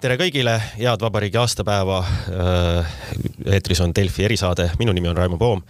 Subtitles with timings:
[0.00, 1.98] tere kõigile, head vabariigi aastapäeva.
[3.52, 5.60] eetris on Delfi erisaade, minu nimi on Raimo Poom.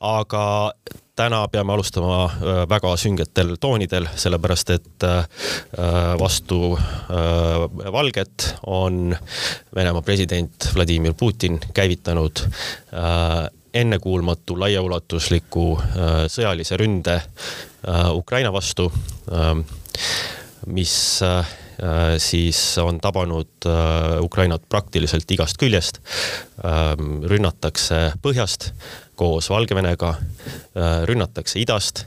[0.00, 0.72] aga
[1.16, 2.30] täna peame alustama
[2.68, 5.06] väga süngetel toonidel, sellepärast et
[6.18, 6.78] vastu
[7.92, 9.16] Valget on
[9.74, 12.46] Venemaa president Vladimir Putin käivitanud
[13.74, 15.68] ennekuulmatu laiaulatusliku
[16.32, 17.20] sõjalise ründe
[18.12, 18.92] Ukraina vastu,
[20.66, 21.44] mis Äh,
[22.18, 26.00] siis on tabanud äh, Ukrainat praktiliselt igast küljest.
[26.64, 28.70] Ähm, rünnatakse põhjast
[29.16, 32.06] koos Valgevenega, äh, rünnatakse idast,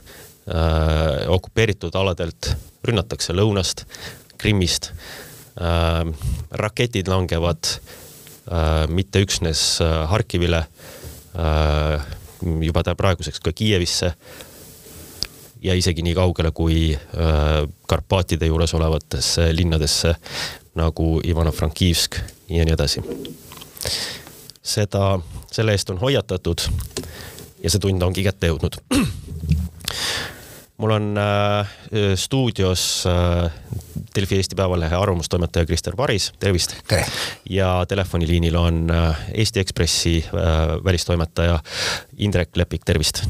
[1.30, 2.48] okupeeritud aladelt,
[2.82, 3.84] rünnatakse lõunast,
[4.40, 4.88] Krimmist.
[5.60, 6.10] Ähm,
[6.50, 7.68] raketid langevad
[8.90, 9.60] mitte üksnes
[10.10, 10.64] Harkivile,
[12.64, 14.08] juba praeguseks ka Kiievisse
[15.62, 20.14] ja isegi nii kaugele kui äh, Karpaatide juures olevatesse linnadesse
[20.78, 23.02] nagu Ivano-Frankivsk ja nii edasi.
[24.62, 25.18] seda,
[25.52, 26.62] selle eest on hoiatatud
[27.62, 28.78] ja see tund ongi kätte jõudnud.
[30.80, 31.72] mul on äh,
[32.16, 33.50] stuudios äh,
[34.16, 36.76] Delfi Eesti Päevalehe arvamustoimetaja Krister Varis, tervist.
[37.50, 41.58] ja telefoniliinil on äh, Eesti Ekspressi äh, välistoimetaja
[42.18, 43.24] Indrek Lepik, tervist.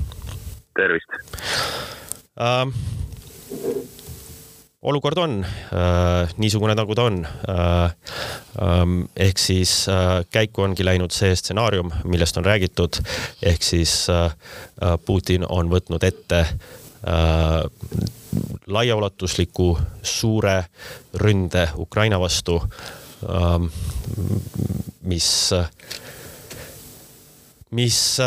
[0.77, 2.00] tervist
[2.41, 2.67] äh,.
[4.83, 7.91] olukord on äh, niisugune, nagu ta on äh,.
[8.61, 12.99] Ähm, ehk siis äh, käiku ongi läinud see stsenaarium, millest on räägitud,
[13.43, 14.33] ehk siis äh,
[14.83, 17.63] äh Putin on võtnud ette äh,
[18.67, 20.65] laiaulatusliku suure
[21.15, 23.71] ründe Ukraina vastu äh,,
[25.03, 25.71] mis äh,
[27.71, 28.19] mis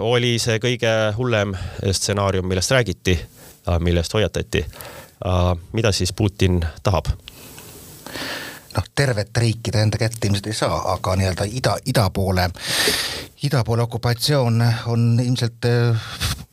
[0.00, 1.52] oli see kõige hullem
[1.92, 3.18] stsenaarium, millest räägiti
[3.68, 4.66] Äh, millest hoiatati.
[5.26, 7.06] Äh, mida siis Putin tahab?
[8.76, 12.44] noh, tervet riiki ta enda kätte ilmselt ei saa, aga nii-öelda ida, ida poole,
[13.42, 14.60] ida poole okupatsioon
[14.92, 15.64] on ilmselt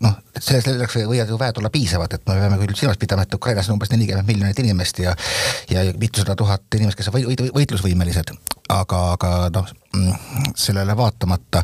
[0.04, 3.36] noh, selles selleks võivad ju väed olla piisavad, et me peame küll silmas pidama, et
[3.36, 5.16] Ukrainas on umbes nelikümmend miljonit inimest ja
[5.70, 8.32] ja mitusada tuhat inimest, kes on võit, võitlusvõimelised.
[8.82, 11.64] Aga, aga noh, mm, sellele vaatamata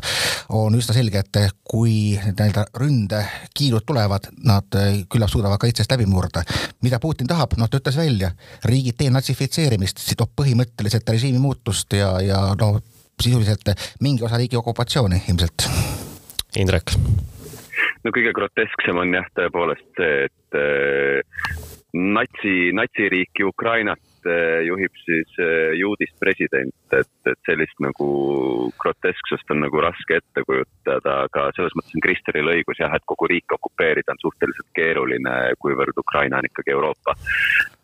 [0.58, 4.78] on üsna selge, et kui nii-öelda ründekiirud tulevad, nad
[5.10, 6.44] küllap suudavad kaitsest läbi murda.
[6.82, 8.30] mida Putin tahab, noh ta ütles välja,
[8.64, 12.78] riigi denatsifitseerimist, see toob põhimõtteliselt režiimi muutust ja, ja no
[13.20, 15.68] sisuliselt mingi osa riigi okupatsiooni ilmselt.
[16.58, 16.96] Indrek
[18.04, 21.58] no kõige grotesksem on jah, tõepoolest see, et äh,
[21.92, 28.08] natsi, natsiriiki Ukrainat äh, juhib siis äh, juudist president, et, et sellist nagu
[28.80, 33.30] grotesksust on nagu raske ette kujutada, aga selles mõttes on Kristeril õigus jah, et kogu
[33.30, 37.16] riik okupeerida on suhteliselt keeruline, kuivõrd Ukraina on ikkagi Euroopa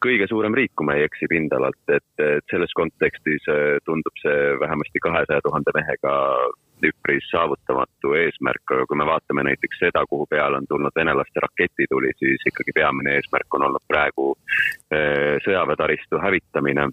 [0.03, 3.49] kõige suurem riik, kui ma ei eksi pindalalt, et, et selles kontekstis
[3.89, 6.13] tundub see vähemasti kahesaja tuhande mehega
[6.85, 12.13] üpris saavutamatu eesmärk, aga kui me vaatame näiteks seda, kuhu peale on tulnud venelaste raketituli,
[12.19, 14.35] siis ikkagi peamine eesmärk on olnud praegu
[14.91, 16.91] eh, sõjaväetaristu hävitamine.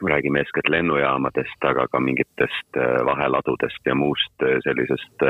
[0.00, 5.26] Räägime eeskätt lennujaamadest, aga ka mingitest äh, vaheladudest ja muust äh, sellisest,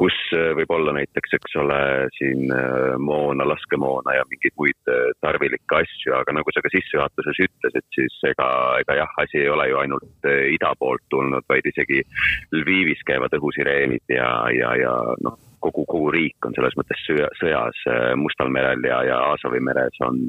[0.00, 0.16] kus
[0.56, 1.80] võib olla näiteks, eks ole,
[2.16, 2.48] siin
[3.04, 8.48] moona, laskemoona ja mingeid muid tarvilikke asju, aga nagu sa ka sissejuhatuses ütlesid, siis ega,
[8.80, 12.00] ega jah, asi ei ole ju ainult ida poolt tulnud, vaid isegi
[12.56, 14.96] Lvivis käivad õhusireenid ja, ja, ja
[15.26, 17.84] noh, kogu, kogu riik on selles mõttes sõjas
[18.16, 20.22] Mustal merel ja, ja Aasovi meres on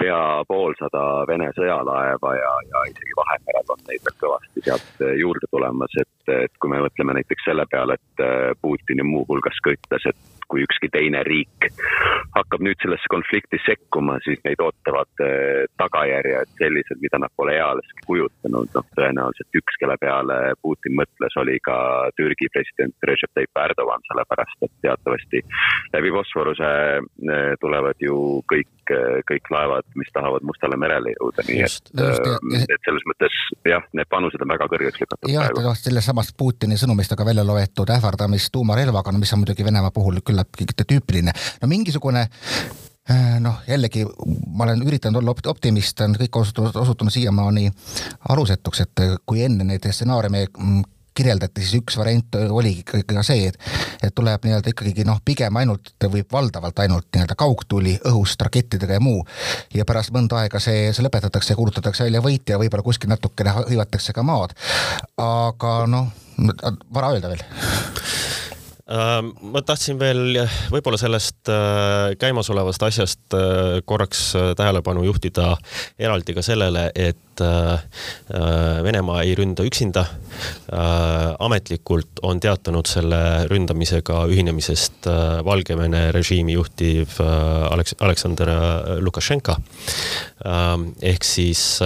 [0.00, 5.96] pea poolsada Vene sõjalaeva ja, ja isegi Vahemerel on neid veel kõvasti sealt juurde tulemas,
[6.00, 6.10] et,
[6.46, 10.38] et kui me mõtleme näiteks selle peale, et eh, Putin ju muuhulgas ka ütles, et
[10.50, 11.68] kui ükski teine riik
[12.34, 18.06] hakkab nüüd sellesse konflikti sekkuma, siis neid ootavad eh, tagajärjed sellised, mida nad pole ealeski
[18.08, 21.76] kujutanud, noh tõenäoliselt üks, kelle peale Putin mõtles, oli ka
[22.18, 25.44] Türgi president Recep Tayyip Erdogan, sellepärast et teatavasti
[25.94, 26.74] läbi Bosforuse
[27.62, 28.68] tulevad ju kõik
[29.28, 33.36] kõik, laevad, mis tahavad Mustale merele jõuda, nii et, äh, et selles mõttes
[33.68, 35.64] jah, need panused on väga kõrgeks lükatud jah, praegu.
[35.66, 39.90] noh, sellest samast Putini sõnumist ka välja loetud ähvardamist tuumarelvaga, no mis on muidugi Venemaa
[39.90, 41.32] puhul küllaltki tüüpiline.
[41.62, 42.28] no mingisugune
[43.10, 47.70] äh, noh, jällegi ma olen üritanud olla optimist, on kõik osutunud, osutunud siiamaani
[48.28, 50.82] alusetuks, et kui enne neid stsenaariume mm,
[51.14, 53.58] kirjeldati, siis üks variant oligi ka see, et,
[54.02, 59.04] et tuleb nii-öelda ikkagi noh, pigem ainult või valdavalt ainult nii-öelda kaugtuli õhust rakettidega ja
[59.04, 59.24] muu.
[59.74, 64.16] ja pärast mõnda aega see, see lõpetatakse ja kuulutatakse välja võitja, võib-olla kuskil natukene hõivatakse
[64.16, 64.56] ka maad.
[65.18, 66.12] aga noh,
[66.94, 67.44] vara öelda veel
[68.90, 70.40] Äh, ma tahtsin veel
[70.72, 75.52] võib-olla sellest äh, käimasolevast asjast äh, korraks tähelepanu juhtida
[75.94, 78.34] eraldi ka sellele, et et
[78.84, 80.04] Venemaa ei ründa üksinda.
[81.38, 85.08] ametlikult on teatanud selle ründamisega ühinemisest
[85.44, 88.50] Valgevene režiimi juhtiv Aleks-, Aleksandr
[89.00, 89.56] Lukašenka.
[91.02, 91.80] ehk siis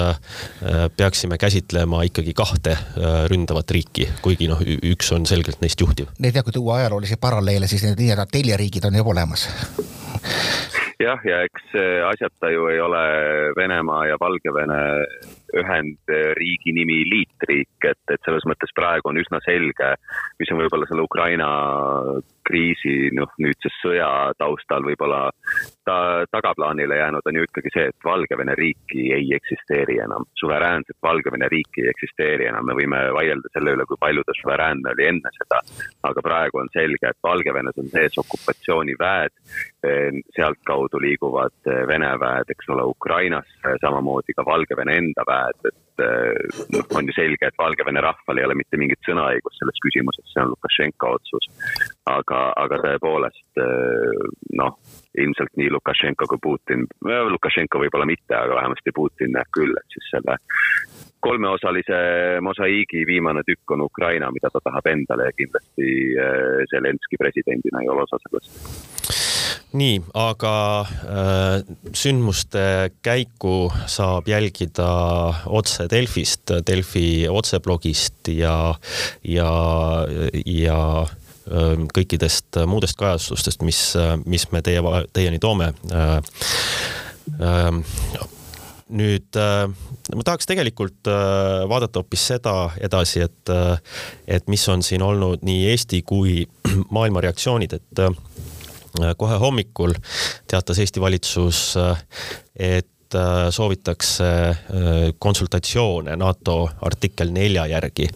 [0.97, 2.77] peaksime käsitlema ikkagi kahte
[3.31, 6.11] ründavat riiki, kuigi noh, üks on selgelt neist juhtiv.
[6.19, 9.49] Need jah, kui tuua ajaloolisi paralleele, siis need nii-öelda teljeriigid on juba olemas
[11.03, 11.75] jah, ja eks
[12.09, 13.05] asjata ju ei ole
[13.57, 14.81] Venemaa ja Valgevene
[15.61, 19.95] Ühendriigi nimi liitriik, et, et selles mõttes praegu on üsna selge,
[20.41, 21.49] mis on võib-olla selle Ukraina
[22.47, 24.09] kriisi, noh nüüdse sõja
[24.39, 25.29] taustal võib-olla
[25.85, 30.25] ta tagaplaanile jäänud, on ju ikkagi see, et Valgevene riiki ei eksisteeri enam.
[30.41, 34.95] suveräänset Valgevene riiki ei eksisteeri enam, me võime vaielda selle üle, kui palju ta suveräänne
[34.95, 35.61] oli enne seda.
[36.03, 39.35] aga praegu on selge, et Valgevenes on sees okupatsiooniväed,
[40.37, 46.05] sealtkaudu liiguvad Vene väed, eks ole, Ukrainasse, samamoodi ka Valgevene enda väed, et
[46.75, 50.43] noh, on ju selge, et Valgevene rahval ei ole mitte mingit sõnaõigust selles küsimuses, see
[50.43, 51.51] on Lukašenka otsus.
[52.11, 53.61] Aga, aga tõepoolest
[54.61, 54.77] noh,
[55.19, 60.11] ilmselt nii Lukašenko kui Putin, Lukašenko võib-olla mitte, aga vähemasti Putin näeb küll, et siis
[60.13, 60.37] selle
[61.25, 61.99] kolmeosalise
[62.45, 65.89] mosaiigi viimane tükk on Ukraina, mida ta tahab endale ja kindlasti
[66.73, 68.93] Zelenskõi presidendina ei ole osa sellest.
[69.75, 70.55] Nii, aga
[70.87, 71.57] äh,
[71.99, 74.87] sündmuste käiku saab jälgida
[75.51, 78.55] otse Delfist, Delfi otseblogist ja,
[79.27, 79.51] ja,
[80.47, 80.79] ja
[81.45, 83.81] kõikidest muudest kajastustest, mis,
[84.25, 84.81] mis me teie,
[85.13, 86.17] teieni toome äh,.
[87.41, 87.71] Äh,
[88.95, 89.63] nüüd äh,
[90.13, 92.53] ma tahaks tegelikult äh, vaadata hoopis seda
[92.85, 93.79] edasi, et, äh,
[94.37, 96.43] et mis on siin olnud nii Eesti kui
[96.97, 98.05] maailma reaktsioonid, et
[99.03, 99.95] Äh, kohe hommikul
[100.47, 102.03] teatas Eesti valitsus, äh,
[103.15, 104.25] et äh, soovitakse
[105.19, 108.09] konsultatsioone NATO artikkel nelja järgi.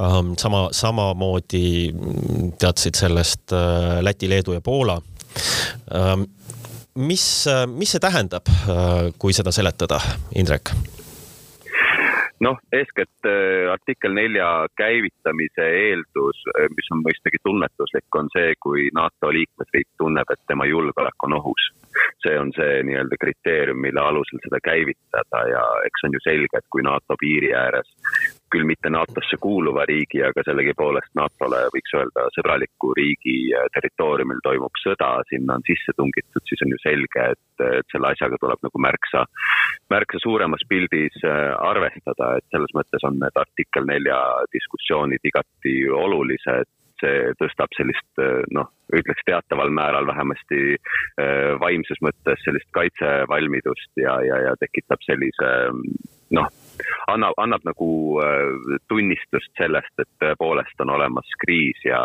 [0.00, 3.52] Ähm, sama, samamoodi mm, teadsid sellest
[4.00, 5.00] Läti, Leedu ja Poola.
[5.94, 6.24] Ähm,
[6.94, 8.48] mis, mis see tähendab,
[9.18, 10.00] kui seda seletada,
[10.36, 10.74] Indrek?
[12.42, 13.28] noh, eeskätt
[13.70, 16.40] artikkel nelja käivitamise eeldus,
[16.74, 21.68] mis on mõistagi tunnetuslik, on see, kui NATO liikmesriik tunneb, et tema julgeolek on ohus.
[22.24, 26.70] See on see nii-öelda kriteerium, mille alusel seda käivitada ja eks on ju selge, et
[26.72, 27.90] kui NATO piiri ääres
[28.52, 33.36] küll mitte NATO-sse kuuluva riigi, aga sellegipoolest NATO-le võiks öelda sõbraliku riigi
[33.76, 38.38] territooriumil toimub sõda, sinna on sisse tungitud, siis on ju selge, et, et selle asjaga
[38.42, 39.24] tuleb nagu märksa,
[39.92, 44.20] märksa suuremas pildis äh, arvestada, et selles mõttes on need artikkel nelja
[44.52, 46.68] diskussioonid igati olulised
[47.02, 48.22] see tõstab sellist
[48.54, 55.52] noh, ütleks teataval määral vähemasti äh, vaimses mõttes sellist kaitsevalmidust ja, ja, ja tekitab sellise
[56.32, 56.48] noh,
[57.12, 57.88] annab, annab nagu
[58.22, 62.00] äh, tunnistust sellest, et tõepoolest on olemas kriis ja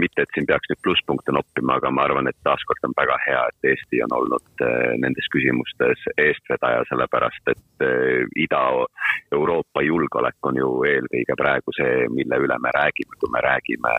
[0.00, 3.42] mitte, et siin peaks nüüd plusspunkte noppima, aga ma arvan, et taaskord on väga hea,
[3.50, 7.86] et Eesti on olnud äh, nendes küsimustes eestvedaja, sellepärast et
[8.44, 13.92] Ida-Euroopa julgeolek on ju eelkõige praegu see, mille üle me räägime, kui me räägime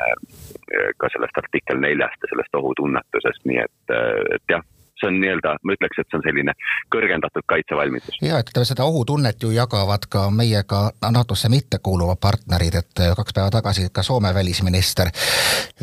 [1.02, 3.96] ka sellest artikkel neljast ja sellest ohutunnetusest, nii et,
[4.38, 4.64] et jah
[5.00, 6.56] see on nii-öelda, ma ütleks, et see on selline
[6.94, 8.20] kõrgendatud kaitsevalmidus.
[8.22, 13.90] ja, et seda ohutunnet ju jagavad ka meiega NATO-sse mittekuuluvad partnerid, et kaks päeva tagasi
[13.92, 15.12] ka Soome välisminister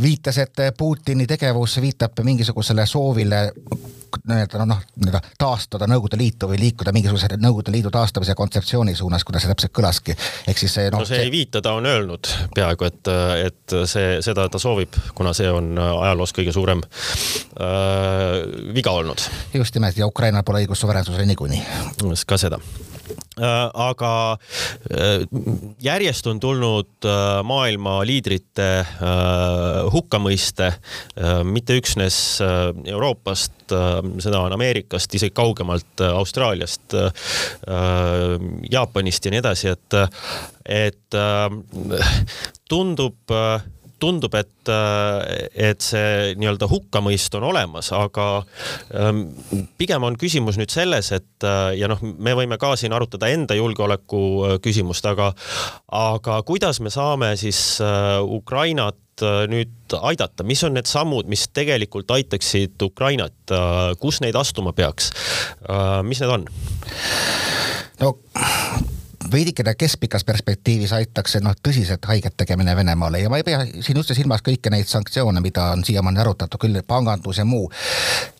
[0.02, 3.44] viitas, et Putini tegevus viitab mingisugusele soovile
[4.28, 9.46] nii-öelda noh, nii-öelda taastada Nõukogude Liitu või liikuda mingisuguse Nõukogude Liidu taastamise kontseptsiooni suunas, kuidas
[9.46, 10.16] see täpselt kõlaski.
[10.48, 11.02] ehk siis see noh.
[11.02, 13.12] no see, see ei viita, ta on öelnud peaaegu, et,
[13.48, 18.40] et see, seda ta soovib, kuna see on ajaloos kõige suurem äh,
[18.74, 19.28] viga olnud.
[19.54, 21.62] just nimelt ja Ukrainal pole õigust suveräänsusele niikuinii.
[22.26, 22.60] ka seda
[23.74, 24.12] aga
[24.92, 25.24] äh,
[25.82, 28.68] järjest on tulnud äh, maailma liidrite
[29.92, 30.68] hukkamõiste,
[31.44, 33.72] mitte üksnes Euroopast,
[34.22, 36.96] seda on Ameerikast, isegi kaugemalt Austraaliast,
[38.70, 39.98] Jaapanist ja nii edasi, et,
[40.80, 41.18] et
[42.68, 43.36] tundub
[44.02, 44.72] tundub, et,
[45.54, 48.28] et see nii-öelda hukkamõist on olemas, aga
[48.98, 49.24] ähm,
[49.78, 51.46] pigem on küsimus nüüd selles, et
[51.78, 55.32] ja noh, me võime ka siin arutada enda julgeoleku äh, küsimust, aga,
[55.92, 61.46] aga kuidas me saame siis äh, Ukrainat äh, nüüd aidata, mis on need sammud, mis
[61.54, 63.54] tegelikult aitaksid Ukrainat,
[64.00, 65.10] kus neid astuma peaks?
[66.08, 66.48] mis need on?
[68.00, 68.14] no
[69.32, 73.98] veidikene keskpikas perspektiivis aitaks see noh, tõsiselt haiget tegemine Venemaale ja ma ei pea siin
[73.98, 77.70] üldse silmas kõiki neid sanktsioone, mida on siiamaani arutatud, küll pangandus ja muu.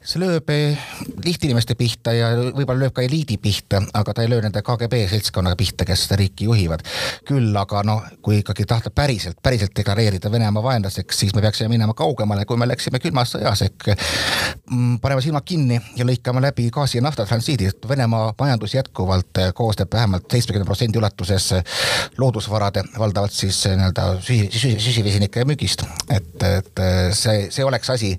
[0.02, 0.78] See lööb eh,
[1.22, 5.58] lihtinimeste pihta ja võib-olla lööb ka eliidi pihta, aga ta ei löö nende KGB seltskonnaga
[5.58, 6.82] pihta, kes seda riiki juhivad.
[7.28, 11.94] küll aga noh, kui ikkagi tahta päriselt, päriselt deklareerida Venemaa vaenlaseks, siis me peaksime minema
[11.94, 16.98] kaugemale, kui me läksime külmas sõjas ehk mm, paneme silmad kinni ja lõikame läbi gaasi
[16.98, 21.78] ja nafta transiidi, et Venemaa majandus jätkuvalt eh, koosneb vähemalt seitsmekümne protsendi ulatuses eh,
[22.18, 25.86] loodusvarade, valdavalt siis nii-öelda süsi, süsi, süsivesinike müügist.
[26.10, 28.16] et, et see, see oleks asi,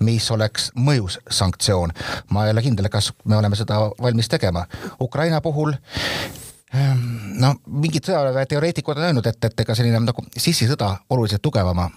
[0.00, 1.92] mis oleks mõjus sanktsioon.
[2.30, 4.66] ma ei ole kindel, kas me oleme seda valmis tegema.
[5.00, 5.72] Ukraina puhul
[6.74, 7.04] ehm,
[7.40, 11.88] no mingid sõjaväeteoreetikud on öelnud, et, et ega selline nagu sissisõda oluliselt tugevama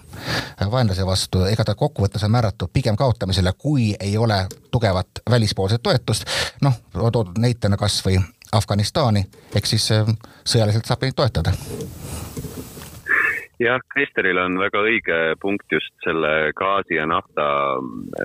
[0.70, 6.24] vaenlase vastu, ega ta kokkuvõttes on määratud pigem kaotamisele, kui ei ole tugevat välispoolset toetust.
[6.60, 8.20] noh, toodud näitena kasvõi
[8.52, 9.24] Afganistani,
[9.54, 11.54] ehk siis ehm, sõjaliselt saab neid toetada
[13.62, 17.46] jah, Kristeril on väga õige punkt just selle gaasi ja nafta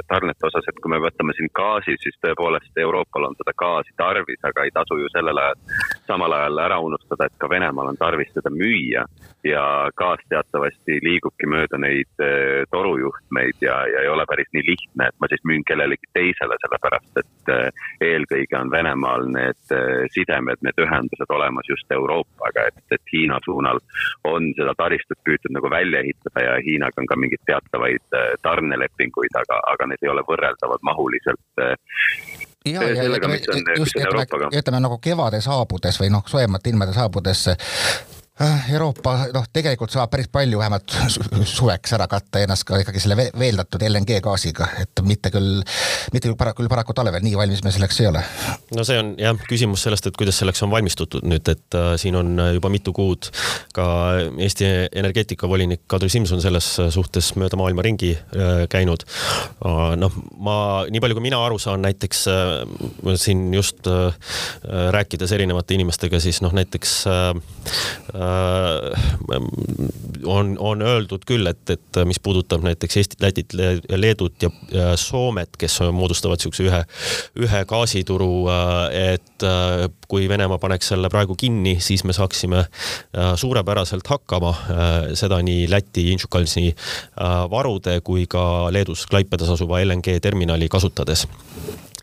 [0.09, 4.41] tarnete osas, et kui me võtame siin gaasi, siis tõepoolest Euroopal on seda gaasi tarvis,
[4.47, 5.61] aga ei tasu ju sellel ajal,
[6.07, 9.03] samal ajal ära unustada, et ka Venemaal on tarvis seda müüa
[9.47, 9.63] ja
[9.97, 15.17] gaas teatavasti liigubki mööda neid eh, torujuhtmeid ja, ja ei ole päris nii lihtne, et
[15.21, 20.81] ma siis müün kellelegi teisele, sellepärast et eh, eelkõige on Venemaal need eh, sidemed, need
[20.83, 23.81] ühendused olemas just Euroopaga, et, et Hiina suunal
[24.27, 29.61] on seda taristut püütud nagu välja ehitada ja Hiinaga on ka mingeid teatavaid tarnelepinguid, aga,
[29.73, 31.65] aga need ei ole võrreldavad mahuliselt
[32.73, 33.39] ja, ja ütleme,
[33.77, 37.47] just ütleme, ütleme nagu kevade saabudes või noh, soojemate ilmade saabudes
[38.37, 40.93] Euroopa noh, tegelikult saab päris palju vähemalt
[41.57, 45.63] suveks ära katta ennast ka ikkagi selle veeldatud LNG gaasiga, et mitte küll,
[46.13, 48.21] mitte küll paraku, küll paraku talvel, nii valmis me selleks ei ole.
[48.77, 52.17] no see on jah, küsimus sellest, et kuidas selleks on valmistutud nüüd, et äh, siin
[52.19, 53.31] on juba mitu kuud
[53.73, 53.87] ka
[54.37, 54.69] Eesti
[55.01, 59.95] energeetikavolinik Kadri Simson selles suhtes mööda maailma ringi äh, käinud äh,.
[59.97, 60.57] noh, ma,
[60.91, 64.13] nii palju kui mina aru saan, näiteks äh, siin just äh,
[64.93, 67.45] rääkides erinevate inimestega, siis noh, näiteks äh,
[68.13, 68.26] Äh,
[70.25, 73.53] on, on öeldud küll, et, et mis puudutab näiteks Eestit, Lätit,
[73.95, 76.81] Leedut ja, ja Soomet, kes moodustavad niisuguse ühe,
[77.45, 82.65] ühe gaasituru, äh, et äh, kui Venemaa paneks selle praegu kinni, siis me saaksime
[83.35, 84.53] suurepäraselt hakkama,
[85.17, 86.69] seda nii Läti Inčukalnsi
[87.51, 91.27] varude kui ka Leedus Klaipedas asuva LNG terminali kasutades.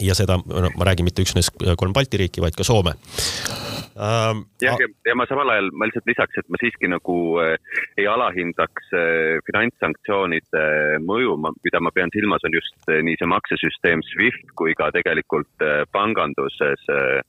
[0.03, 2.97] Ja seda, no ma räägin mitte üksnes kolm Balti riiki, vaid ka Soome
[3.97, 4.45] ähm,.
[4.63, 7.57] jah, ja, ma samal ajal, ma lihtsalt lisaks, et ma siiski nagu äh,
[8.01, 13.31] ei alahindaks äh, finantssanktsioonide äh, mõju, mida ma pean silmas, on just äh, nii see
[13.31, 17.21] maksesüsteem SWIFT kui ka tegelikult äh, panganduses äh,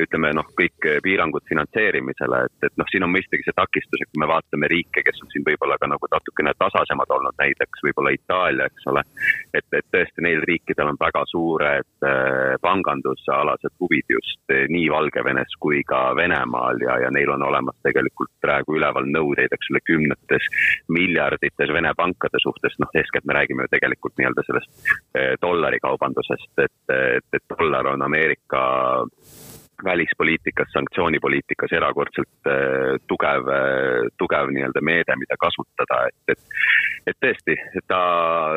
[0.00, 4.22] ütleme noh, kõik piirangud finantseerimisele, et, et noh, siin on mõistagi see takistus, et kui
[4.22, 8.68] me vaatame riike, kes on siin võib-olla ka nagu natukene tasasemad olnud, näiteks võib-olla Itaalia,
[8.70, 9.02] eks ole.
[9.54, 15.56] et, et tõesti neil riikidel on väga suured äh, pangandusalased huvid just äh, nii Valgevenes
[15.62, 20.48] kui ka Venemaal ja, ja neil on olemas tegelikult praegu üleval nõudeid, eks ole, kümnetes
[20.92, 26.78] miljardites Vene pankade suhtes, noh, eeskätt me räägime ju tegelikult nii-öelda sellest eh, dollarikaubandusest, et,
[26.94, 28.62] et, et dollar on Ameerika
[29.84, 36.38] välispoliitikas, sanktsioonipoliitikas erakordselt äh, tugev äh,, tugev nii-öelda meede, mida kasutada, et, et
[37.06, 37.56] et tõesti,
[37.88, 38.00] ta,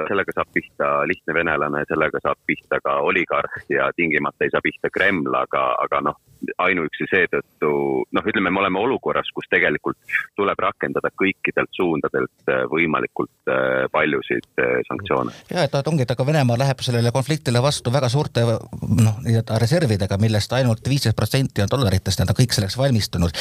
[0.07, 4.91] sellega saab pihta lihtne venelane, sellega saab pihta ka oligarh ja tingimata ei saa pihta
[4.93, 6.19] Kreml, aga, aga noh,
[6.57, 7.71] ainuüksi seetõttu
[8.11, 9.97] noh, ütleme, me oleme olukorras, kus tegelikult
[10.37, 15.33] tuleb rakendada kõikidelt suundadelt äh, võimalikult äh, paljusid äh, sanktsioone.
[15.53, 20.17] ja et ongi, et aga Venemaa läheb sellele konfliktile vastu väga suurte noh, nii-öelda reservidega,
[20.21, 23.37] millest ainult viisteist protsenti on dollaritest, nad on kõik selleks valmistunud.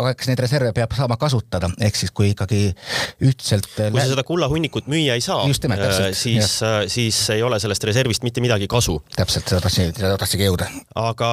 [0.00, 2.62] aga eks neid reserve peab saama kasutada, ehk siis kui ikkagi
[3.24, 3.68] ühtselt.
[3.76, 5.44] kui sa seda kullahunnikut müüa ei saa,
[6.16, 6.56] siis,
[6.96, 8.96] siis ei ole sellest reservist mitte midagi kasu.
[9.16, 10.70] täpselt, seda tahtsin, seda tahtsingi jõuda.
[11.04, 11.30] aga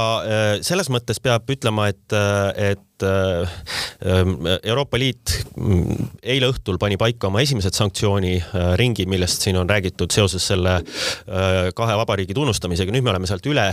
[0.66, 2.16] selles mõttes peab ütlema, et,
[2.58, 9.58] et et äh, Euroopa Liit mm, eile õhtul pani paika oma esimesed sanktsiooniringid, millest siin
[9.60, 13.68] on räägitud seoses selle äh, kahe vabariigi tunnustamisega, nüüd me oleme sealt üle,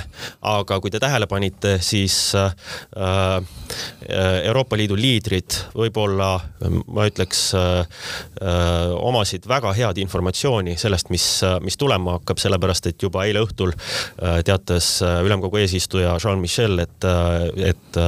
[0.52, 2.52] aga kui te tähele panite, siis äh,
[4.48, 6.30] Euroopa Liidu liidrid võib-olla,
[6.88, 7.50] ma ütleks,
[9.04, 11.26] omasid väga head informatsiooni sellest, mis,
[11.64, 13.74] mis tulema hakkab, sellepärast et juba eile õhtul
[14.46, 17.08] teatas ülemkogu eesistuja Jean Michel, et,
[17.68, 18.00] et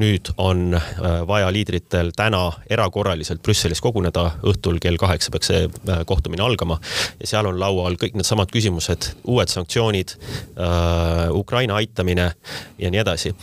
[0.00, 0.82] nüüd on on äh,
[1.26, 6.78] vaja liidritel täna erakorraliselt Brüsselis koguneda, õhtul kell kaheksa peaks see äh, kohtumine algama
[7.20, 10.16] ja seal on laual kõik needsamad küsimused, uued sanktsioonid,
[10.56, 12.30] äh, Ukraina aitamine
[12.78, 13.34] ja nii edasi.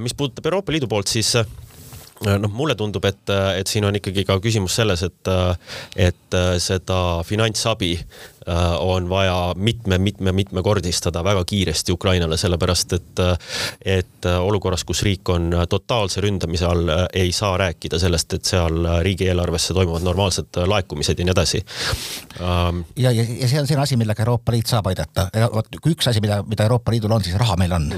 [0.00, 4.36] mis puudutab Euroopa Liidu poolt, siis noh, mulle tundub, et, et siin on ikkagi ka
[4.42, 5.30] küsimus selles, et,
[5.96, 7.92] et seda finantsabi
[8.78, 13.22] on vaja mitme-mitme-mitmekordistada väga kiiresti Ukrainale, sellepärast et,
[13.80, 19.74] et olukorras, kus riik on totaalse ründamise all, ei saa rääkida sellest, et seal riigieelarvesse
[19.74, 21.62] toimuvad normaalsed laekumised ja nii edasi
[22.40, 22.84] um,.
[22.96, 25.28] ja, ja, ja see on selline asi, millega Euroopa Liit saab aidata.
[25.54, 27.88] vot kui üks asi, mida, mida Euroopa Liidul on, siis raha meil on.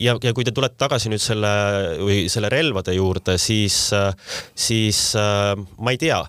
[0.00, 1.52] ja, ja kui te tulete tagasi nüüd selle
[2.00, 3.78] või selle relvade juurde, siis,
[4.54, 6.20] siis ma ei tea.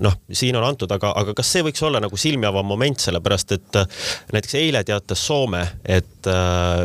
[0.00, 3.52] noh, siin on antud, aga, aga kas see võiks olla nagu silmi avav moment, sellepärast
[3.56, 3.78] et
[4.32, 6.28] näiteks eile teatas Soome, et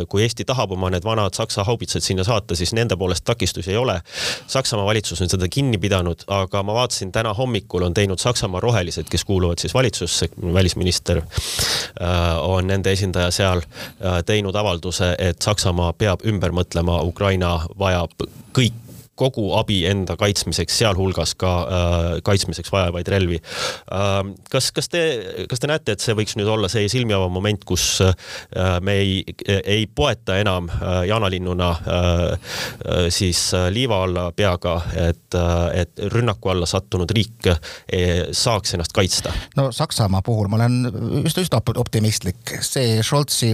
[0.10, 3.78] kui Eesti tahab oma need vanad Saksa haubitsad sinna saata, siis nende poolest takistusi ei
[3.78, 4.00] ole.
[4.48, 9.10] Saksamaa valitsus on seda kinni pidanud, aga ma vaatasin täna hommikul on teinud Saksamaa rohelised,
[9.12, 11.22] kes kuuluvad siis valitsusse, välisminister
[12.42, 13.62] on nende esindaja seal
[14.26, 18.85] teinud avalduse, et Saksamaa peab ümber mõtlema, Ukraina vajab kõik
[19.16, 24.16] kogu abi enda kaitsmiseks, sealhulgas ka äh, kaitsmiseks vajavaid relvi äh,.
[24.52, 25.04] kas, kas te,
[25.50, 28.14] kas te näete, et see võiks nüüd olla see silmi avav moment, kus äh,
[28.84, 29.16] me ei,
[29.64, 36.06] ei poeta enam äh, jaanalinnuna äh, äh, siis äh, liiva alla peaga, et äh,, et
[36.12, 37.60] rünnaku alla sattunud riik äh,
[38.32, 39.34] saaks ennast kaitsta?
[39.56, 40.92] no Saksamaa puhul ma olen
[41.24, 43.54] üsna, üsna optimistlik, see Scholzi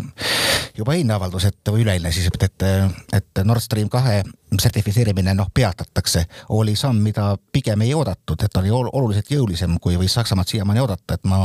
[0.78, 2.68] juba eilne avaldus, et või üleeilne siis, et,
[3.14, 4.22] et Nord Stream kahe
[4.60, 10.14] sertifitseerimine noh, peatatakse, oli samm, mida pigem ei oodatud, et oli oluliselt jõulisem, kui võis
[10.14, 11.40] Saksamaad siiamaani oodata, et ma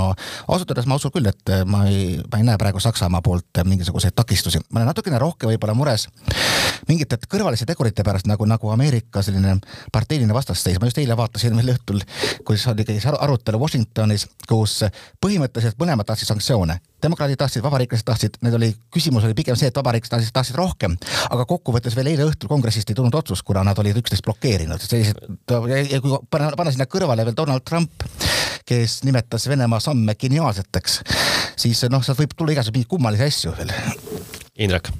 [0.48, 4.16] ausalt öeldes ma usun küll, et ma ei, ma ei näe praegu Saksamaa poolt mingisuguseid
[4.16, 4.58] takistusi.
[4.70, 6.08] ma olen natukene rohkem võib-olla mures
[6.88, 9.56] mingite kõrvaliste tegurite pärast nagu, nagu Ameerika selline
[9.92, 10.80] parteiline vastasseis.
[10.80, 12.02] ma just eile vaatasin veel õhtul,
[12.44, 14.82] kuidas oli käis arutelu Washingtonis, kus
[15.22, 19.78] põhimõtteliselt mõlemad tahtsid sanktsioone demokraadid tahtsid, vabariiklased tahtsid, need oli, küsimus oli pigem see, et
[19.78, 20.96] vabariiklased tahtsid, tahtsid rohkem,
[21.30, 24.82] aga kokkuvõttes veel eile õhtul kongressist ei tulnud otsust, kuna nad olid üksteist blokeerinud.
[24.82, 28.06] sellised, ja kui panna, panna sinna kõrvale veel Donald Trump,
[28.66, 31.02] kes nimetas Venemaa samme geniaalseteks,
[31.56, 33.76] siis noh, sealt võib tulla igasuguseid kummalisi asju veel.
[34.56, 34.90] Indrek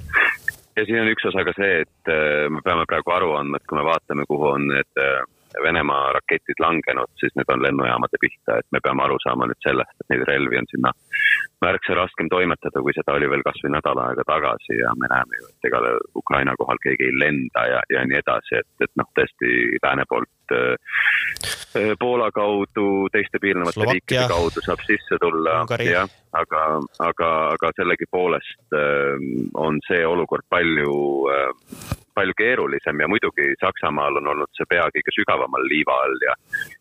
[0.77, 3.65] ja siin on üks osa ka see, et äh, me peame praegu aru andma, et
[3.69, 5.23] kui me vaatame, kuhu on need äh,
[5.63, 9.95] Venemaa raketid langenud, siis need on lennujaamade pihta, et me peame aru saama nüüd sellest,
[10.01, 10.93] et neid relvi on sinna
[11.61, 15.49] märksa raskem toimetada, kui seda oli veel kasvõi nädal aega tagasi ja me näeme ju,
[15.49, 15.81] et ega
[16.21, 20.55] Ukraina kohal keegi ei lenda ja, ja nii edasi, et, et noh, tõesti lääne poolt
[20.57, 26.63] äh, Poola kaudu, teiste piirnevate Slovakia, riikide kaudu saab sisse tulla, jah, aga,
[27.09, 29.27] aga, aga sellegipoolest äh,
[29.67, 30.97] on see olukord palju
[31.33, 36.35] äh, palju keerulisem ja muidugi Saksamaal on olnud see pea kõige sügavamal liiva all ja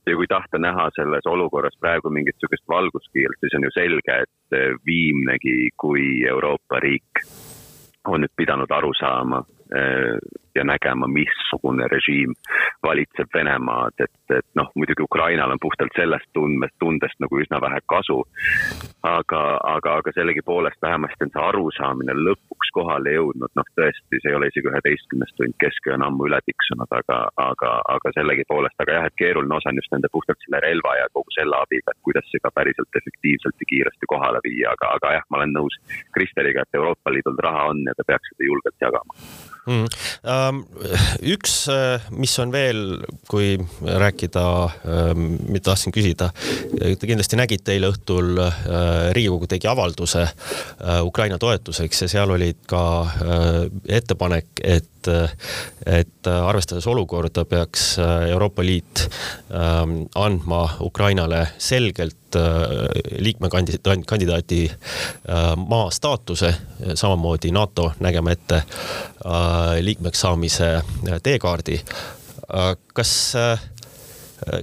[0.06, 4.60] ja kui tahta näha selles olukorras praegu mingit niisugust valguskiirt, siis on ju selge, et
[4.86, 7.26] viimnegi kui Euroopa riik
[8.06, 9.42] on nüüd pidanud aru saama
[10.56, 12.34] ja nägema, missugune režiim
[12.82, 17.80] valitseb Venemaad, et, et noh, muidugi Ukrainal on puhtalt sellest tundmest, tundest nagu üsna vähe
[17.92, 18.22] kasu.
[19.02, 19.40] aga,
[19.74, 24.48] aga, aga sellegipoolest vähemasti on see arusaamine lõpuks kohale jõudnud, noh tõesti, see ei ole
[24.50, 29.18] isegi üheteistkümnes tund, kesköö on ammu üle tiksunud, aga, aga, aga sellegipoolest, aga jah, et
[29.22, 32.42] keeruline osa on just nende puhtalt selle relva ja kogu selle abiga, et kuidas see
[32.42, 35.78] ka päriselt efektiivselt ja kiiresti kohale viia, aga, aga jah, ma olen nõus
[36.16, 39.14] Kristeliga, et Euroopa Liidul raha on ja ta peaks seda julgelt jagama
[39.66, 42.82] üks, äh, mis on veel,
[43.26, 44.44] kui rääkida,
[44.86, 46.30] ähm, mida tahtsin küsida,
[46.76, 48.60] te kindlasti nägite eile õhtul äh,
[49.16, 52.82] Riigikogu tegi avalduse äh, Ukraina toetuseks ja seal olid ka
[53.88, 57.96] ettepanek, et et arvestades olukorda, peaks
[58.30, 62.16] Euroopa Liit ähm, andma Ukrainale selgelt
[63.18, 64.58] liikmekandidaadi kandidaati
[65.56, 66.50] maa staatuse,
[66.94, 68.62] samamoodi NATO nägema ette
[69.80, 70.82] liikmeks saamise
[71.22, 71.80] teekaardi.
[72.94, 73.32] kas,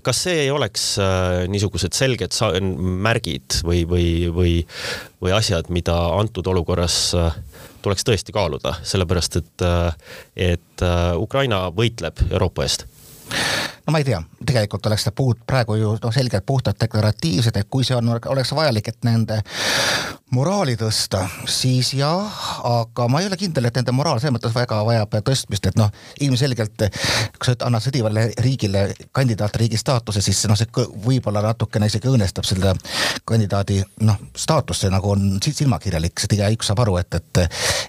[0.03, 2.36] kas see ei oleks äh, niisugused selged
[3.03, 4.53] märgid või, või, või,
[5.21, 7.36] või asjad, mida antud olukorras äh,
[7.83, 10.17] tuleks tõesti kaaluda, sellepärast et, äh,
[10.53, 10.86] et
[11.17, 12.86] Ukraina võitleb Euroopa eest?
[13.83, 17.67] No ma ei tea, tegelikult oleks see puud praegu ju noh, selgelt puhtalt deklaratiivsed, et
[17.69, 19.41] kui see on, oleks vajalik, et nende
[20.34, 24.80] moraali tõsta, siis jah, aga ma ei ole kindel, et nende moraal selles mõttes väga
[24.88, 25.91] vajab tõstmist, et noh,
[26.26, 26.86] ilmselgelt
[27.38, 30.69] kui sa annad sõdivale riigile kandidaatriigi staatuse, siis noh, see
[31.06, 32.74] võib-olla natukene isegi õõnestab selle
[33.30, 37.43] kandidaadi noh, staatust, see nagu on silmakirjalik, sest igaüks saab aru, et, et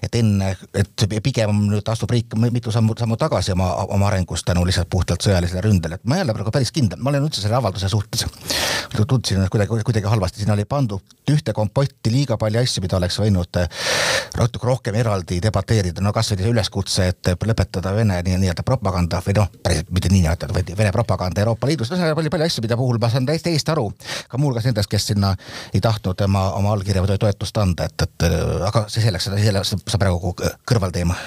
[0.05, 4.65] et enne, et pigem nüüd astub riik mitu sammu, sammu tagasi oma, oma arengust tänu
[4.67, 7.57] lihtsalt puhtalt sõjalisele ründele, et ma ei ole praegu päris kindel, ma olen üldse selle
[7.57, 8.27] avalduse suhtes,
[9.03, 13.59] tundsin kuidagi, kuidagi halvasti, sinna oli pandud ühte kompotti liiga palju asju, mida oleks võinud
[14.37, 19.49] natuke rohkem eraldi debateerida, no kasvõi see üleskutse, et lõpetada Vene nii-öelda propaganda või noh,
[19.63, 23.01] päriselt mitte nii nimetada, vaid Vene propaganda Euroopa Liidus, ühesõnaga palju, palju asju, mida puhul
[23.01, 23.87] ma saan täiesti, täiesti aru,
[24.29, 25.33] ka muuhulgas nendest, kes sinna
[25.73, 28.29] ei tahtnud oma, oma allkirja või toetust anda, et, et
[28.69, 30.35] aga see selleks, see, see praegu
[30.67, 31.17] kõrvalteema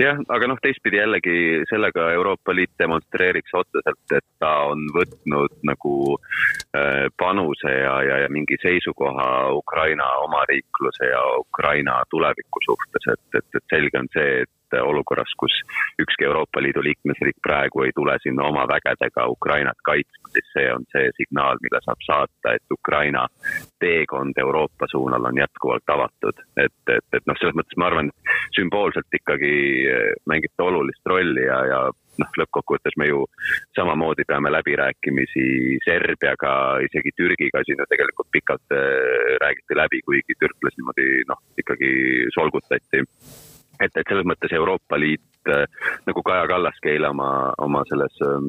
[0.00, 1.36] jah, aga noh, teistpidi jällegi
[1.70, 8.32] sellega Euroopa Liit demonstreeriks otseselt, et ta on võtnud nagu äh, panuse ja, ja, ja
[8.32, 14.52] mingi seisukoha Ukraina omariikluse ja Ukraina tuleviku suhtes, et, et, et selge on see, et
[14.82, 15.54] olukorras, kus
[16.02, 20.86] ükski Euroopa Liidu liikmesriik praegu ei tule sinna oma vägedega Ukrainat kaitsma, siis see on
[20.92, 23.26] see signaal, mille saab saata, et Ukraina
[23.84, 26.40] teekond Euroopa suunal on jätkuvalt avatud.
[26.56, 28.10] et, et, et noh, selles mõttes ma arvan,
[28.56, 29.52] sümboolselt ikkagi
[30.30, 31.80] mängib ta olulist rolli ja, ja
[32.22, 33.24] noh, lõppkokkuvõttes me ju
[33.76, 35.46] samamoodi peame läbirääkimisi
[35.84, 36.54] Serbiaga,
[36.86, 41.92] isegi Türgiga siin ju tegelikult pikalt äh, räägiti läbi, kuigi türklasi niimoodi noh, ikkagi
[42.36, 43.04] solgutati.
[43.82, 45.64] et, et selles mõttes Euroopa Liit äh,
[46.08, 47.28] nagu Kaja Kallaski eile oma,
[47.62, 48.48] oma selles ähm,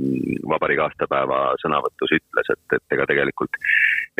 [0.50, 3.60] vabariigi aastapäeva sõnavõtus ütles, et, et ega tegelikult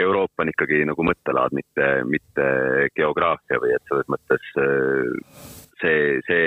[0.02, 2.48] Euroopa on ikkagi nagu mõttelaad, mitte, mitte
[2.98, 5.46] geograafia või et selles mõttes äh,
[5.82, 6.46] see, see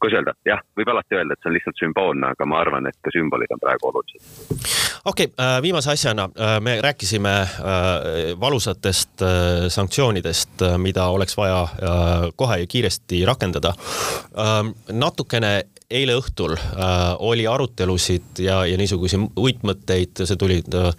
[0.00, 2.98] kuidas öelda, jah, võib alati öelda, et see on lihtsalt sümboolne, aga ma arvan, et
[3.04, 4.81] ka sümbolid on praegu olulised.
[5.04, 7.48] Okei okay,, äh, viimase asjana äh, me rääkisime äh,
[8.40, 9.10] valusatest
[9.68, 11.68] sanktsioonidest, mida oleks vaja
[12.36, 13.74] kohe ja kiiresti rakendada.
[14.92, 20.90] natukene eile õhtul äh, oli arutelusid ja, ja niisuguseid uitmõtteid, see tuli äh,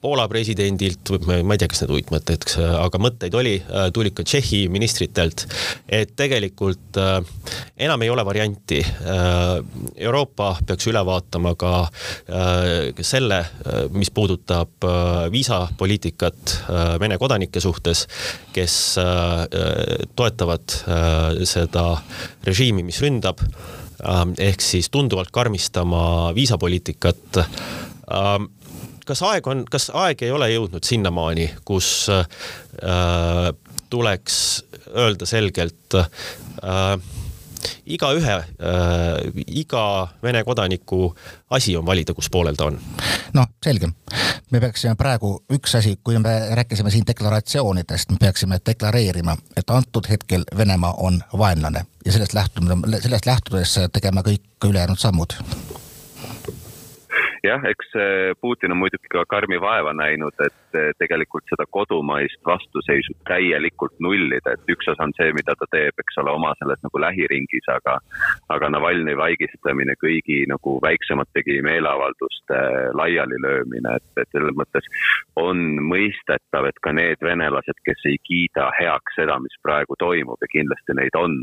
[0.00, 2.46] Poola presidendilt, ma ei tea, kas need uitmõtted,
[2.78, 5.46] aga mõtteid oli äh,, tulid ka Tšehhi ministritelt,
[5.88, 7.18] et tegelikult äh,
[7.88, 9.58] enam ei ole varianti äh,.
[9.98, 17.60] Euroopa peaks üle vaatama ka äh, selle, äh, mis puudutab äh, viisapoliitikat äh, Vene kodanike
[17.62, 18.06] suhtes,
[18.54, 21.88] kes äh, toetavad äh, seda
[22.46, 23.42] režiimi, mis ründab
[24.38, 27.40] ehk siis tunduvalt karmistama viisapoliitikat.
[27.42, 28.50] Ähm,
[29.08, 32.26] kas aeg on, kas aeg ei ole jõudnud sinnamaani, kus äh,
[33.90, 34.40] tuleks
[34.88, 36.98] öelda selgelt äh,
[37.88, 38.44] igaühe äh,,
[39.46, 39.84] iga
[40.22, 41.08] Vene kodaniku
[41.50, 42.78] asi on valida, kus poolel ta on.
[43.34, 43.90] noh, selge.
[44.50, 50.08] Me peaksime praegu, üks asi, kui me rääkisime siin deklaratsioonidest, me peaksime deklareerima, et antud
[50.10, 51.86] hetkel Venemaa on vaenlane.
[52.04, 55.36] Ja sellest lähtumine, sellest lähtudes tegema kõik ülejäänud sammud
[57.44, 62.40] jah, eks eh, Putin on muidugi ka karmi vaeva näinud, et eh, tegelikult seda kodumaist
[62.46, 66.82] vastuseisu täielikult nullida, et üks osa on see, mida ta teeb, eks ole, oma selles
[66.84, 67.98] nagu lähiringis, aga
[68.54, 72.60] aga Navalnõi vaigistamine, kõigi nagu väiksemategi meeleavalduste
[72.98, 74.86] laialilöömine, et, et selles mõttes
[75.38, 80.50] on mõistetav, et ka need venelased, kes ei kiida heaks seda, mis praegu toimub ja
[80.52, 81.42] kindlasti neid on,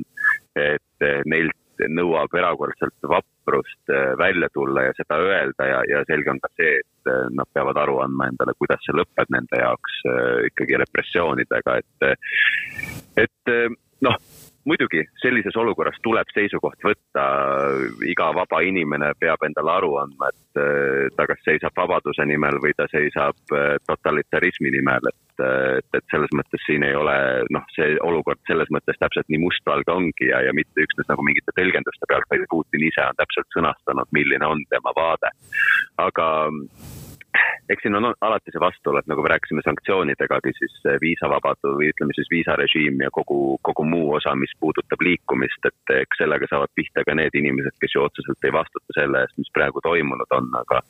[0.55, 1.55] et eh, neilt
[1.91, 6.79] nõuab erakordselt vaprust äh, välja tulla ja seda öelda ja, ja selge on ka see,
[6.81, 11.79] et äh, nad peavad aru andma endale, kuidas see lõpeb nende jaoks äh, ikkagi repressioonidega,
[11.83, 12.27] et,
[13.25, 13.55] et
[14.05, 14.19] noh
[14.65, 17.25] muidugi sellises olukorras tuleb seisukoht võtta,
[18.09, 22.73] iga vaba inimene peab endale aru andma, et äh, ta kas seisab vabaduse nimel või
[22.77, 25.45] ta seisab äh, totalitarismi nimel, et,
[25.79, 27.15] et, et selles mõttes siin ei ole
[27.53, 31.53] noh, see olukord selles mõttes täpselt nii mustvalge ongi ja, ja mitte üksnes nagu mingite
[31.57, 35.33] tõlgenduste pealt, vaid Putin ise on täpselt sõnastanud, milline on tema vaade.
[36.01, 36.27] aga
[37.69, 42.15] eks siin on alati see vastuolu, et nagu me rääkisime sanktsioonidegagi, siis viisavabadus või ütleme
[42.17, 47.05] siis viisarežiim ja kogu, kogu muu osa, mis puudutab liikumist, et eks sellega saavad pihta
[47.07, 50.81] ka need inimesed, kes ju otseselt ei vastuta selle eest, mis praegu toimunud on, aga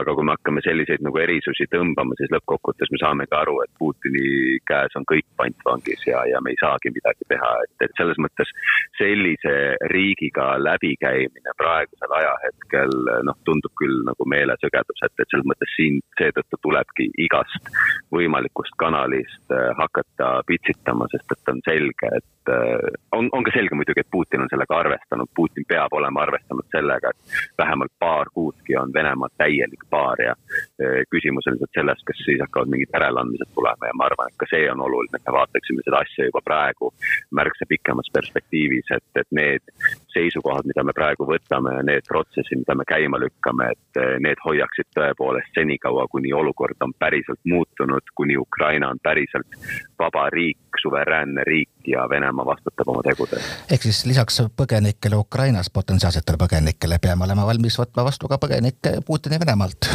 [0.00, 3.70] aga kui me hakkame selliseid nagu erisusi tõmbama, siis lõppkokkuvõttes me saame ka aru, et
[3.78, 8.18] Putini käes on kõik pantvangis ja, ja me ei saagi midagi teha, et, et selles
[8.22, 8.50] mõttes
[8.98, 9.54] sellise
[9.94, 12.94] riigiga läbikäimine praegusel ajahetkel
[13.28, 17.70] noh, tundub küll nagu meelesõgedus, et, et selles mõttes siin seetõttu tulebki igast
[18.14, 23.76] võimalikust kanalist äh, hakata pitsitama, sest et on selge, et äh, on, on ka selge
[23.78, 28.76] muidugi, et Putin on sellega arvestanud, Putin peab olema arvestanud sellega, et vähemalt paar kuudki
[28.80, 30.36] on Venemaa täielik paaria.
[30.82, 34.40] Äh, küsimus on lihtsalt selles, kas siis hakkavad mingid järeleandmised tulema ja ma arvan, et
[34.40, 36.92] ka see on oluline, et me vaataksime seda asja juba praegu
[37.40, 39.74] märksa pikemas perspektiivis, et, et need
[40.14, 44.90] seisukohad, mida me praegu võtame ja need protsessid, mida me käima lükkame, et need hoiaksid
[44.96, 49.58] tõepoolest senikaua, kuni olukord on päriselt muutunud, kuni Ukraina on päriselt
[49.98, 53.72] vaba riik, suveräänne riik ja Venemaa vastutab oma tegude eest.
[53.72, 59.40] ehk siis lisaks põgenikele Ukrainas, potentsiaalsetele põgenikele, peame olema valmis võtma vastu ka põgenikke Putini
[59.40, 59.90] Venemaalt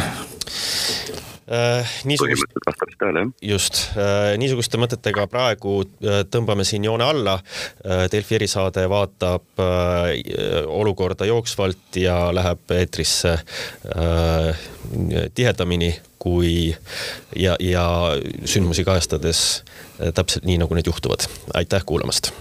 [2.06, 2.44] niisugust,
[3.00, 3.30] tõele, jah.
[3.52, 3.80] just,
[4.38, 5.80] niisuguste mõtetega praegu
[6.30, 7.38] tõmbame siin joone alla.
[8.12, 9.62] Delfi erisaade vaatab
[10.66, 13.34] olukorda jooksvalt ja läheb eetrisse
[15.34, 16.76] tihedamini kui
[17.36, 17.84] ja, ja
[18.44, 19.64] sündmusi kajastades
[20.14, 21.26] täpselt nii, nagu need juhtuvad.
[21.54, 22.32] aitäh kuulamast